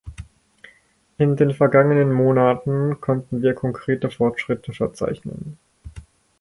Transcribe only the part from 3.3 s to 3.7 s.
wir